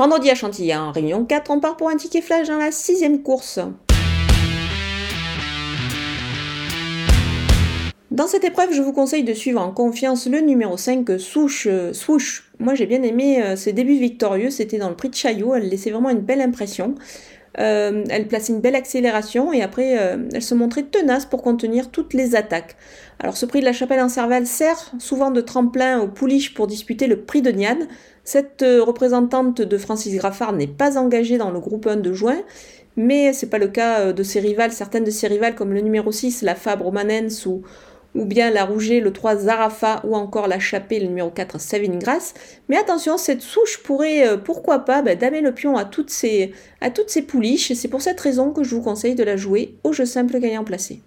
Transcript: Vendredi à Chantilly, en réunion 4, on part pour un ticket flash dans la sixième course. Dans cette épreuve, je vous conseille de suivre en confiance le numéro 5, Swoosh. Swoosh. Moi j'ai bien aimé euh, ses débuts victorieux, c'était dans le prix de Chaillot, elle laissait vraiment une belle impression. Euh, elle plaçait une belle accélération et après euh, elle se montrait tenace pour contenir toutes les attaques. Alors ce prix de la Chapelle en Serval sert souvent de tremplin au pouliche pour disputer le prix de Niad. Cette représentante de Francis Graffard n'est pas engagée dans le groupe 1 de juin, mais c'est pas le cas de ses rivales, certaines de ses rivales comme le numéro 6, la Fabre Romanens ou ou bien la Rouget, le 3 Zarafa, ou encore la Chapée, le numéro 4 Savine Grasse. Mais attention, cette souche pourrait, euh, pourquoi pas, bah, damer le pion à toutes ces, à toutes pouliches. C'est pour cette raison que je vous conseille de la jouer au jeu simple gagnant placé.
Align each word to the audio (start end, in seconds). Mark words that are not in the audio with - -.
Vendredi 0.00 0.30
à 0.30 0.34
Chantilly, 0.34 0.74
en 0.74 0.92
réunion 0.92 1.26
4, 1.26 1.50
on 1.50 1.60
part 1.60 1.76
pour 1.76 1.90
un 1.90 1.96
ticket 1.96 2.22
flash 2.22 2.48
dans 2.48 2.56
la 2.56 2.72
sixième 2.72 3.22
course. 3.22 3.60
Dans 8.10 8.26
cette 8.26 8.44
épreuve, 8.44 8.72
je 8.72 8.80
vous 8.80 8.94
conseille 8.94 9.24
de 9.24 9.34
suivre 9.34 9.60
en 9.60 9.72
confiance 9.72 10.26
le 10.26 10.40
numéro 10.40 10.78
5, 10.78 11.20
Swoosh. 11.20 11.68
Swoosh. 11.92 12.50
Moi 12.58 12.74
j'ai 12.74 12.86
bien 12.86 13.02
aimé 13.02 13.42
euh, 13.42 13.56
ses 13.56 13.74
débuts 13.74 13.98
victorieux, 13.98 14.48
c'était 14.48 14.78
dans 14.78 14.88
le 14.88 14.96
prix 14.96 15.10
de 15.10 15.14
Chaillot, 15.14 15.54
elle 15.54 15.68
laissait 15.68 15.90
vraiment 15.90 16.08
une 16.08 16.20
belle 16.20 16.40
impression. 16.40 16.94
Euh, 17.58 18.04
elle 18.10 18.28
plaçait 18.28 18.52
une 18.52 18.60
belle 18.60 18.76
accélération 18.76 19.52
et 19.52 19.60
après 19.60 19.98
euh, 19.98 20.18
elle 20.32 20.42
se 20.42 20.54
montrait 20.54 20.84
tenace 20.84 21.26
pour 21.26 21.42
contenir 21.42 21.90
toutes 21.90 22.14
les 22.14 22.36
attaques. 22.36 22.76
Alors 23.18 23.36
ce 23.36 23.44
prix 23.44 23.60
de 23.60 23.64
la 23.64 23.72
Chapelle 23.72 24.00
en 24.00 24.08
Serval 24.08 24.46
sert 24.46 24.92
souvent 24.98 25.30
de 25.30 25.40
tremplin 25.40 26.00
au 26.00 26.06
pouliche 26.06 26.54
pour 26.54 26.68
disputer 26.68 27.06
le 27.06 27.22
prix 27.22 27.42
de 27.42 27.50
Niad. 27.50 27.78
Cette 28.22 28.62
représentante 28.62 29.60
de 29.62 29.78
Francis 29.78 30.14
Graffard 30.14 30.52
n'est 30.52 30.68
pas 30.68 30.96
engagée 30.96 31.38
dans 31.38 31.50
le 31.50 31.58
groupe 31.58 31.86
1 31.86 31.96
de 31.96 32.12
juin, 32.12 32.38
mais 32.96 33.32
c'est 33.32 33.48
pas 33.48 33.58
le 33.58 33.66
cas 33.66 34.12
de 34.12 34.22
ses 34.22 34.38
rivales, 34.38 34.72
certaines 34.72 35.04
de 35.04 35.10
ses 35.10 35.26
rivales 35.26 35.56
comme 35.56 35.72
le 35.72 35.80
numéro 35.80 36.12
6, 36.12 36.42
la 36.42 36.54
Fabre 36.54 36.84
Romanens 36.84 37.46
ou 37.46 37.62
ou 38.14 38.24
bien 38.24 38.50
la 38.50 38.64
Rouget, 38.64 39.00
le 39.00 39.12
3 39.12 39.36
Zarafa, 39.36 40.00
ou 40.04 40.16
encore 40.16 40.48
la 40.48 40.58
Chapée, 40.58 41.00
le 41.00 41.06
numéro 41.06 41.30
4 41.30 41.60
Savine 41.60 41.98
Grasse. 41.98 42.34
Mais 42.68 42.76
attention, 42.76 43.18
cette 43.18 43.42
souche 43.42 43.78
pourrait, 43.82 44.26
euh, 44.26 44.36
pourquoi 44.36 44.80
pas, 44.80 45.02
bah, 45.02 45.14
damer 45.14 45.40
le 45.40 45.52
pion 45.52 45.76
à 45.76 45.84
toutes 45.84 46.10
ces, 46.10 46.52
à 46.80 46.90
toutes 46.90 47.26
pouliches. 47.26 47.72
C'est 47.72 47.88
pour 47.88 48.02
cette 48.02 48.20
raison 48.20 48.52
que 48.52 48.64
je 48.64 48.74
vous 48.74 48.82
conseille 48.82 49.14
de 49.14 49.24
la 49.24 49.36
jouer 49.36 49.74
au 49.84 49.92
jeu 49.92 50.04
simple 50.04 50.38
gagnant 50.38 50.64
placé. 50.64 51.02